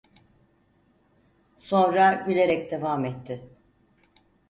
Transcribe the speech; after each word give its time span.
Sonra 1.59 2.13
gülerek 2.13 2.71
devam 2.71 3.05
etti: 3.05 3.49